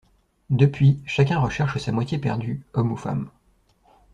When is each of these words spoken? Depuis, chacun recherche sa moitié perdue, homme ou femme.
Depuis, 0.49 0.99
chacun 1.05 1.37
recherche 1.39 1.77
sa 1.77 1.91
moitié 1.91 2.17
perdue, 2.17 2.63
homme 2.73 2.91
ou 2.91 2.97
femme. 2.97 3.29